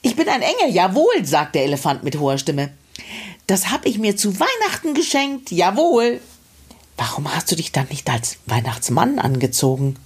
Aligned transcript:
Ich 0.02 0.16
bin 0.16 0.28
ein 0.28 0.42
Engel, 0.42 0.74
jawohl, 0.74 1.24
sagt 1.24 1.55
der 1.55 1.64
Elefant 1.64 2.05
mit 2.05 2.18
hoher 2.18 2.38
Stimme. 2.38 2.70
Das 3.46 3.70
hab 3.70 3.84
ich 3.84 3.98
mir 3.98 4.16
zu 4.16 4.38
Weihnachten 4.38 4.94
geschenkt, 4.94 5.50
jawohl. 5.50 6.20
Warum 6.96 7.34
hast 7.34 7.50
du 7.50 7.56
dich 7.56 7.72
dann 7.72 7.88
nicht 7.88 8.08
als 8.08 8.36
Weihnachtsmann 8.46 9.18
angezogen? 9.18 9.96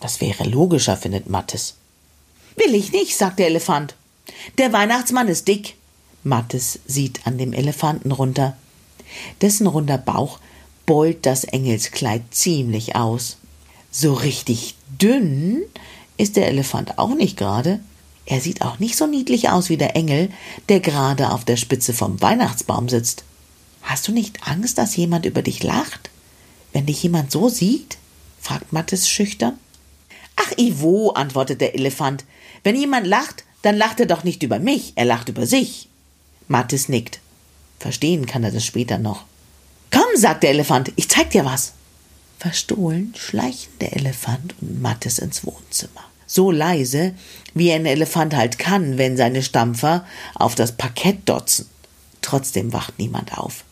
Das 0.00 0.20
wäre 0.20 0.44
logischer, 0.44 0.96
findet 0.96 1.28
Mattes. 1.28 1.74
Will 2.56 2.74
ich 2.74 2.92
nicht, 2.92 3.16
sagt 3.16 3.38
der 3.38 3.46
Elefant. 3.46 3.94
Der 4.56 4.72
Weihnachtsmann 4.72 5.28
ist 5.28 5.46
dick. 5.48 5.76
Mattes 6.24 6.80
sieht 6.86 7.26
an 7.26 7.38
dem 7.38 7.52
Elefanten 7.52 8.12
runter. 8.12 8.56
Dessen 9.40 9.66
runder 9.66 9.98
Bauch 9.98 10.38
beult 10.86 11.26
das 11.26 11.44
Engelskleid 11.44 12.22
ziemlich 12.30 12.96
aus. 12.96 13.36
So 13.90 14.14
richtig 14.14 14.74
dünn 15.00 15.62
ist 16.16 16.36
der 16.36 16.48
Elefant 16.48 16.98
auch 16.98 17.14
nicht 17.14 17.36
gerade. 17.36 17.80
Er 18.26 18.40
sieht 18.40 18.62
auch 18.62 18.78
nicht 18.78 18.96
so 18.96 19.06
niedlich 19.06 19.48
aus 19.48 19.68
wie 19.70 19.76
der 19.76 19.96
Engel, 19.96 20.30
der 20.68 20.80
gerade 20.80 21.30
auf 21.30 21.44
der 21.44 21.56
Spitze 21.56 21.94
vom 21.94 22.20
Weihnachtsbaum 22.20 22.88
sitzt. 22.88 23.24
Hast 23.82 24.08
du 24.08 24.12
nicht 24.12 24.46
Angst, 24.46 24.76
dass 24.76 24.96
jemand 24.96 25.24
über 25.24 25.40
dich 25.40 25.62
lacht? 25.62 26.10
Wenn 26.72 26.86
dich 26.86 27.02
jemand 27.02 27.30
so 27.30 27.48
sieht? 27.48 27.96
fragt 28.40 28.72
Mattes 28.72 29.08
schüchtern. 29.08 29.58
Ach, 30.36 30.52
Ivo, 30.58 31.10
antwortet 31.10 31.60
der 31.60 31.74
Elefant. 31.74 32.24
Wenn 32.64 32.76
jemand 32.76 33.06
lacht, 33.06 33.44
dann 33.62 33.76
lacht 33.76 34.00
er 34.00 34.06
doch 34.06 34.24
nicht 34.24 34.42
über 34.42 34.58
mich, 34.58 34.92
er 34.94 35.04
lacht 35.04 35.28
über 35.28 35.46
sich. 35.46 35.88
Mattes 36.46 36.88
nickt. 36.88 37.20
Verstehen 37.78 38.26
kann 38.26 38.44
er 38.44 38.50
das 38.50 38.64
später 38.64 38.98
noch. 38.98 39.24
Komm, 39.90 40.16
sagt 40.16 40.42
der 40.42 40.50
Elefant, 40.50 40.92
ich 40.96 41.08
zeig 41.08 41.30
dir 41.30 41.44
was. 41.44 41.72
Verstohlen 42.38 43.14
schleichen 43.16 43.72
der 43.80 43.96
Elefant 43.96 44.54
und 44.60 44.80
Mattes 44.80 45.18
ins 45.18 45.44
Wohnzimmer. 45.44 46.04
So 46.26 46.50
leise, 46.50 47.14
wie 47.54 47.72
ein 47.72 47.86
Elefant 47.86 48.36
halt 48.36 48.58
kann, 48.58 48.98
wenn 48.98 49.16
seine 49.16 49.42
Stampfer 49.42 50.04
auf 50.34 50.54
das 50.54 50.72
Parkett 50.72 51.28
dotzen. 51.28 51.66
Trotzdem 52.20 52.72
wacht 52.72 52.98
niemand 52.98 53.38
auf. 53.38 53.64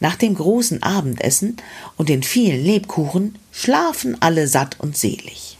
Nach 0.00 0.16
dem 0.16 0.34
großen 0.34 0.82
Abendessen 0.82 1.58
und 1.96 2.08
den 2.08 2.22
vielen 2.22 2.64
Lebkuchen 2.64 3.38
schlafen 3.52 4.16
alle 4.20 4.46
satt 4.46 4.80
und 4.80 4.96
selig. 4.96 5.57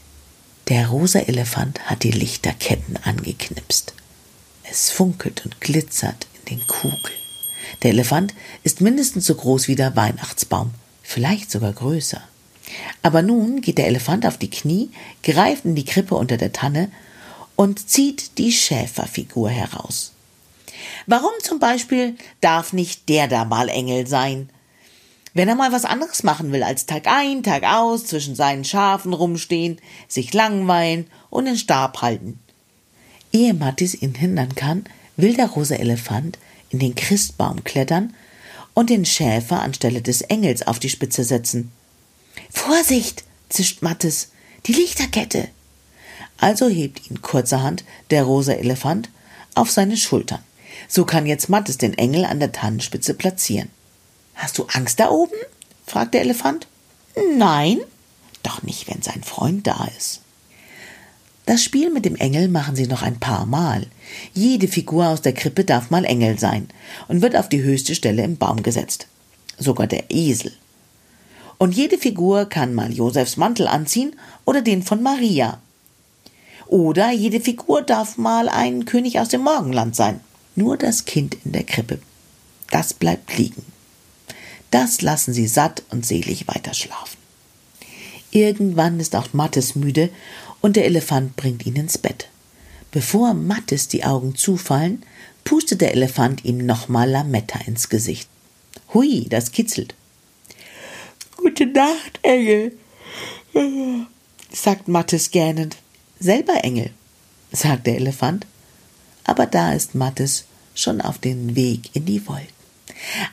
Der 0.69 0.89
rosa 0.89 1.21
Elefant 1.21 1.79
hat 1.89 2.03
die 2.03 2.11
Lichterketten 2.11 2.97
angeknipst. 2.97 3.93
Es 4.69 4.91
funkelt 4.91 5.43
und 5.43 5.59
glitzert 5.61 6.27
in 6.35 6.57
den 6.57 6.67
Kugeln. 6.67 7.17
Der 7.81 7.89
Elefant 7.89 8.35
ist 8.63 8.79
mindestens 8.79 9.25
so 9.25 9.33
groß 9.33 9.67
wie 9.67 9.75
der 9.75 9.95
Weihnachtsbaum, 9.95 10.71
vielleicht 11.01 11.49
sogar 11.49 11.73
größer. 11.73 12.21
Aber 13.01 13.23
nun 13.23 13.61
geht 13.61 13.79
der 13.79 13.87
Elefant 13.87 14.27
auf 14.27 14.37
die 14.37 14.51
Knie, 14.51 14.91
greift 15.23 15.65
in 15.65 15.73
die 15.73 15.85
Krippe 15.85 16.13
unter 16.13 16.37
der 16.37 16.53
Tanne 16.53 16.91
und 17.55 17.89
zieht 17.89 18.37
die 18.37 18.51
Schäferfigur 18.51 19.49
heraus. 19.49 20.11
Warum 21.07 21.31
zum 21.41 21.57
Beispiel 21.57 22.15
darf 22.41 22.73
nicht 22.73 23.09
der 23.09 23.27
da 23.27 23.43
mal 23.43 23.69
Engel 23.69 24.05
sein? 24.05 24.49
Wenn 25.33 25.47
er 25.47 25.55
mal 25.55 25.71
was 25.71 25.85
anderes 25.85 26.23
machen 26.23 26.51
will 26.51 26.63
als 26.63 26.85
Tag 26.85 27.07
ein, 27.07 27.43
Tag 27.43 27.63
aus, 27.63 28.05
zwischen 28.05 28.35
seinen 28.35 28.65
Schafen 28.65 29.13
rumstehen, 29.13 29.79
sich 30.07 30.33
langweilen 30.33 31.07
und 31.29 31.45
den 31.45 31.57
Stab 31.57 32.01
halten. 32.01 32.39
Ehe 33.31 33.53
Mattis 33.53 33.93
ihn 33.93 34.15
hindern 34.15 34.55
kann, 34.55 34.85
will 35.17 35.35
der 35.35 35.47
rosa 35.47 35.75
Elefant 35.75 36.39
in 36.69 36.79
den 36.79 36.95
Christbaum 36.95 37.63
klettern 37.63 38.13
und 38.73 38.89
den 38.89 39.05
Schäfer 39.05 39.61
anstelle 39.61 40.01
des 40.01 40.21
Engels 40.21 40.65
auf 40.65 40.79
die 40.79 40.89
Spitze 40.89 41.23
setzen. 41.23 41.71
Vorsicht, 42.49 43.23
zischt 43.49 43.81
Mattes, 43.81 44.29
die 44.65 44.73
Lichterkette. 44.73 45.49
Also 46.37 46.69
hebt 46.69 47.09
ihn 47.09 47.21
kurzerhand 47.21 47.83
der 48.09 48.23
rosa 48.23 48.53
Elefant 48.53 49.09
auf 49.55 49.69
seine 49.69 49.97
Schultern. 49.97 50.43
So 50.87 51.05
kann 51.05 51.25
jetzt 51.25 51.49
Mattes 51.49 51.77
den 51.77 51.97
Engel 51.97 52.25
an 52.25 52.39
der 52.39 52.51
Tannenspitze 52.51 53.13
platzieren. 53.13 53.69
Hast 54.39 54.57
du 54.57 54.65
Angst 54.73 55.01
da 55.01 55.09
oben? 55.09 55.35
fragt 55.85 56.13
der 56.13 56.21
Elefant. 56.21 56.65
Nein. 57.35 57.79
Doch 58.41 58.63
nicht, 58.63 58.87
wenn 58.87 59.01
sein 59.01 59.21
Freund 59.21 59.67
da 59.67 59.89
ist. 59.97 60.21
Das 61.45 61.61
Spiel 61.61 61.89
mit 61.91 62.05
dem 62.05 62.15
Engel 62.15 62.47
machen 62.47 62.75
sie 62.75 62.87
noch 62.87 63.01
ein 63.01 63.19
paar 63.19 63.45
Mal. 63.45 63.85
Jede 64.33 64.69
Figur 64.69 65.07
aus 65.09 65.21
der 65.21 65.33
Krippe 65.33 65.65
darf 65.65 65.89
mal 65.89 66.05
Engel 66.05 66.39
sein 66.39 66.69
und 67.09 67.21
wird 67.21 67.35
auf 67.35 67.49
die 67.49 67.61
höchste 67.61 67.95
Stelle 67.95 68.23
im 68.23 68.37
Baum 68.37 68.63
gesetzt. 68.63 69.07
Sogar 69.57 69.87
der 69.87 70.05
Esel. 70.09 70.53
Und 71.57 71.75
jede 71.75 71.97
Figur 71.97 72.45
kann 72.45 72.73
mal 72.73 72.93
Josefs 72.93 73.35
Mantel 73.35 73.67
anziehen 73.67 74.15
oder 74.45 74.61
den 74.61 74.83
von 74.83 75.03
Maria. 75.03 75.59
Oder 76.65 77.11
jede 77.11 77.41
Figur 77.41 77.81
darf 77.81 78.17
mal 78.17 78.47
ein 78.47 78.85
König 78.85 79.19
aus 79.19 79.27
dem 79.27 79.41
Morgenland 79.41 79.97
sein. 79.97 80.21
Nur 80.55 80.77
das 80.77 81.03
Kind 81.03 81.35
in 81.43 81.51
der 81.51 81.63
Krippe. 81.63 81.99
Das 82.71 82.93
bleibt 82.93 83.37
liegen. 83.37 83.65
Das 84.71 85.01
lassen 85.01 85.33
sie 85.33 85.47
satt 85.47 85.83
und 85.89 86.05
selig 86.05 86.47
weiterschlafen. 86.47 87.17
Irgendwann 88.31 88.99
ist 88.99 89.15
auch 89.15 89.33
Mattes 89.33 89.75
müde 89.75 90.09
und 90.61 90.75
der 90.75 90.85
Elefant 90.85 91.35
bringt 91.35 91.65
ihn 91.65 91.75
ins 91.75 91.97
Bett. 91.97 92.29
Bevor 92.91 93.33
Mattes 93.33 93.87
die 93.87 94.03
Augen 94.03 94.35
zufallen, 94.35 95.03
pustet 95.43 95.81
der 95.81 95.93
Elefant 95.93 96.45
ihm 96.45 96.65
nochmal 96.65 97.09
Lametta 97.09 97.59
ins 97.65 97.89
Gesicht. 97.89 98.29
Hui, 98.93 99.27
das 99.29 99.51
kitzelt. 99.51 99.95
Gute 101.37 101.67
Nacht, 101.67 102.19
Engel, 102.21 102.73
sagt 104.51 104.87
Mattes 104.87 105.31
gähnend. 105.31 105.77
Selber 106.19 106.63
Engel, 106.63 106.91
sagt 107.51 107.87
der 107.87 107.95
Elefant. 107.95 108.45
Aber 109.23 109.45
da 109.45 109.73
ist 109.73 109.95
Mattes 109.95 110.45
schon 110.75 111.01
auf 111.01 111.17
den 111.17 111.55
Weg 111.55 111.95
in 111.95 112.05
die 112.05 112.27
Wolken. 112.27 112.58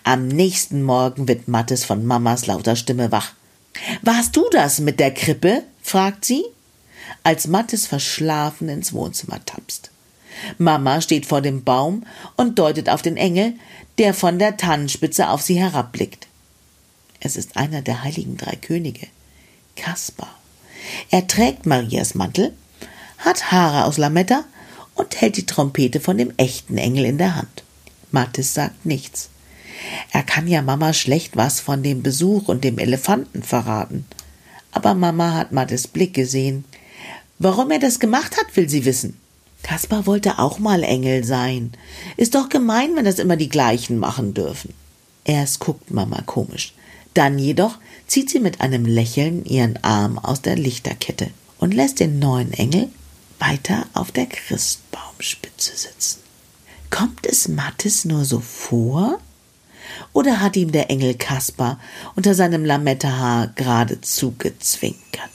Am 0.05 0.29
nächsten 0.29 0.83
Morgen 0.83 1.29
wird 1.29 1.49
Mattes 1.49 1.85
von 1.85 2.05
Mamas 2.07 2.47
lauter 2.47 2.77
Stimme 2.77 3.13
wach. 3.13 3.33
Warst 4.03 4.37
du 4.37 4.45
das 4.51 4.81
mit 4.81 5.01
der 5.01 5.13
Krippe? 5.13 5.63
fragt 5.83 6.25
sie, 6.25 6.45
als 7.23 7.47
Mattes 7.47 7.87
verschlafen 7.87 8.69
ins 8.69 8.93
Wohnzimmer 8.93 9.45
tapst. 9.45 9.91
Mama 10.59 11.01
steht 11.01 11.27
vor 11.27 11.41
dem 11.41 11.65
Baum 11.65 12.05
und 12.37 12.59
deutet 12.59 12.89
auf 12.89 13.03
den 13.03 13.17
Engel, 13.17 13.55
der 13.99 14.15
von 14.15 14.39
der 14.39 14.57
Tannenspitze 14.57 15.29
auf 15.29 15.43
sie 15.43 15.59
herabblickt. 15.59 16.27
Es 17.21 17.37
ist 17.37 17.57
einer 17.57 17.83
der 17.83 18.03
heiligen 18.03 18.37
drei 18.37 18.57
Könige, 18.57 19.07
Kaspar. 19.77 20.35
Er 21.11 21.27
trägt 21.27 21.67
Marias 21.67 22.15
Mantel, 22.15 22.53
hat 23.19 23.51
Haare 23.51 23.85
aus 23.85 23.97
Lametta 23.97 24.45
und 24.95 25.21
hält 25.21 25.37
die 25.37 25.47
Trompete 25.47 26.01
von 26.01 26.19
dem 26.19 26.33
echten 26.37 26.79
Engel 26.79 27.05
in 27.07 27.19
der 27.19 27.37
Hand. 27.37 27.65
Mathis 28.11 28.55
sagt 28.55 28.85
nichts. 28.85 29.31
Er 30.13 30.23
kann 30.23 30.47
ja 30.47 30.63
Mama 30.63 30.93
schlecht 30.93 31.37
was 31.37 31.61
von 31.61 31.83
dem 31.83 32.03
Besuch 32.03 32.49
und 32.49 32.65
dem 32.65 32.79
Elefanten 32.79 33.43
verraten. 33.43 34.07
Aber 34.73 34.95
Mama 34.95 35.33
hat 35.33 35.53
Mathis 35.53 35.89
Blick 35.89 36.15
gesehen. 36.15 36.65
Warum 37.39 37.71
er 37.71 37.79
das 37.79 37.99
gemacht 37.99 38.37
hat, 38.37 38.57
will 38.57 38.69
sie 38.69 38.85
wissen. 38.85 39.19
Kaspar 39.63 40.07
wollte 40.07 40.39
auch 40.39 40.59
mal 40.59 40.83
Engel 40.83 41.25
sein. 41.25 41.73
Ist 42.17 42.35
doch 42.35 42.49
gemein, 42.49 42.95
wenn 42.95 43.05
das 43.05 43.19
immer 43.19 43.37
die 43.37 43.49
gleichen 43.49 43.99
machen 43.99 44.33
dürfen. 44.35 44.73
Erst 45.25 45.61
guckt 45.61 45.91
Mama 45.91 46.23
komisch. 46.25 46.75
Dann 47.15 47.39
jedoch 47.39 47.79
zieht 48.07 48.31
sie 48.31 48.41
mit 48.41 48.61
einem 48.61 48.85
Lächeln 48.85 49.45
ihren 49.45 49.83
Arm 49.83 50.19
aus 50.19 50.43
der 50.43 50.57
Lichterkette 50.57 51.31
und 51.59 51.75
lässt 51.75 52.01
den 52.01 52.19
neuen 52.19 52.53
Engel 52.53 52.89
weiter 53.39 53.87
auf 53.95 54.13
der 54.13 54.27
Christbaumspitze 54.27 55.77
sitzen. 55.77 56.21
Kommt 56.91 57.27
es 57.27 57.49
Mattes 57.49 58.05
nur 58.05 58.25
so 58.25 58.41
vor? 58.41 59.19
Oder 60.13 60.41
hat 60.41 60.57
ihm 60.57 60.73
der 60.73 60.91
Engel 60.91 61.15
Kaspar 61.15 61.79
unter 62.15 62.35
seinem 62.35 62.65
Lamettehaar 62.65 63.49
geradezu 63.49 64.35
gezwinkert? 64.39 65.31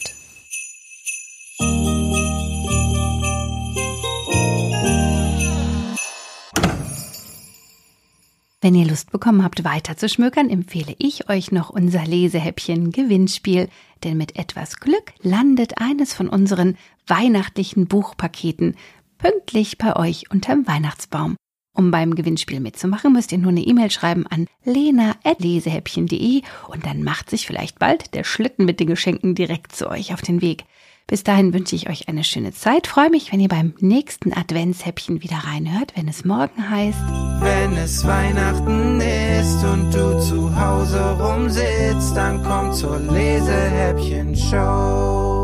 Wenn 8.63 8.75
ihr 8.75 8.85
Lust 8.85 9.11
bekommen 9.11 9.43
habt, 9.43 9.63
weiter 9.63 9.97
zu 9.97 10.07
schmökern, 10.07 10.47
empfehle 10.47 10.95
ich 10.99 11.29
euch 11.29 11.51
noch 11.51 11.71
unser 11.71 12.05
Lesehäppchen 12.05 12.91
Gewinnspiel, 12.91 13.69
denn 14.03 14.17
mit 14.17 14.35
etwas 14.35 14.79
Glück 14.79 15.13
landet 15.23 15.79
eines 15.81 16.13
von 16.13 16.29
unseren 16.29 16.77
weihnachtlichen 17.07 17.87
Buchpaketen 17.87 18.75
pünktlich 19.17 19.79
bei 19.79 19.95
euch 19.95 20.29
unterm 20.29 20.67
Weihnachtsbaum. 20.67 21.37
Um 21.73 21.89
beim 21.89 22.15
Gewinnspiel 22.15 22.59
mitzumachen, 22.59 23.13
müsst 23.13 23.31
ihr 23.31 23.37
nur 23.37 23.51
eine 23.51 23.61
E-Mail 23.61 23.91
schreiben 23.91 24.27
an 24.27 24.47
lena.lesehäppchen.de 24.65 26.41
und 26.67 26.85
dann 26.85 27.03
macht 27.03 27.29
sich 27.29 27.47
vielleicht 27.47 27.79
bald 27.79 28.13
der 28.13 28.25
Schlitten 28.25 28.65
mit 28.65 28.79
den 28.79 28.87
Geschenken 28.87 29.35
direkt 29.35 29.73
zu 29.73 29.89
euch 29.89 30.13
auf 30.13 30.21
den 30.21 30.41
Weg. 30.41 30.65
Bis 31.07 31.23
dahin 31.23 31.53
wünsche 31.53 31.75
ich 31.75 31.89
euch 31.89 32.07
eine 32.07 32.23
schöne 32.23 32.53
Zeit. 32.53 32.87
Freue 32.87 33.09
mich, 33.09 33.33
wenn 33.33 33.41
ihr 33.41 33.49
beim 33.49 33.73
nächsten 33.79 34.33
Adventshäppchen 34.33 35.21
wieder 35.21 35.43
reinhört, 35.45 35.91
wenn 35.95 36.07
es 36.07 36.23
morgen 36.23 36.69
heißt. 36.69 37.01
Wenn 37.41 37.75
es 37.75 38.05
Weihnachten 38.05 39.01
ist 39.01 39.63
und 39.63 39.91
du 39.93 40.21
zu 40.21 40.55
Hause 40.55 41.17
rumsitzt, 41.19 42.15
dann 42.15 42.41
komm 42.43 42.71
zur 42.71 42.99
Lesehäppchen-Show. 42.99 45.40